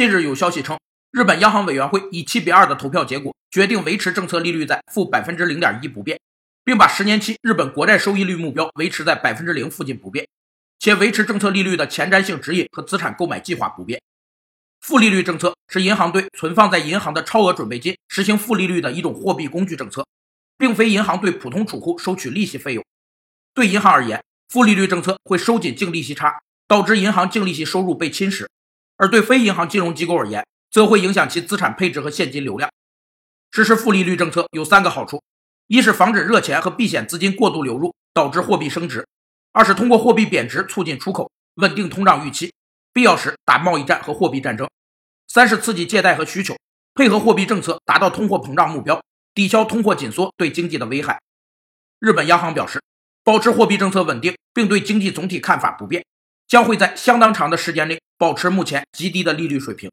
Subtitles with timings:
[0.00, 0.80] 近日有消息称，
[1.10, 6.18] 日本央行委员会以七比二的投票结果，决定维持政策利率在负百分之零点一不变，
[6.64, 10.26] 并把十年期日本国债收益率目标维持在百分之零附近不变，
[10.78, 14.00] 且维持政策利率的前瞻性指引和资产购买计划不变。
[14.80, 20.06] 负利率政策是银行对存放在银行的超额准备金实行负利率的一种货币工具政策，
[20.56, 22.82] 并非银行对普通储户收取利息费用。
[23.52, 28.46] 对银行而言，负利率政策会收紧净利息差，导致银行净利息收入被侵蚀；
[29.00, 32.70] 而对非银行金融机构而言，则会影响其资产配置和现金流量。
[33.50, 35.22] 实施负利率政策有三个好处：
[35.68, 39.00] 一是防止热钱和避险资金过度流入，导致货币升值；
[39.52, 42.52] 二是通过货币贬值促进出口，稳定通胀预期。
[42.92, 44.68] 必要时打贸易战和货币战争。
[45.28, 46.54] 三是刺激借贷和需求，
[46.94, 51.18] 配合货币政策达到通货膨胀目标，抵消通货紧缩对经济的危害。
[52.00, 52.82] 日本央行表示，
[53.24, 56.04] 保持货币政策稳定，并对经济总体看法不变，
[56.50, 59.90] 将会在相当长的时间内保持目前极低的利率水平。